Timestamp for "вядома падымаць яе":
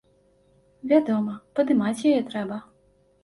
0.91-2.21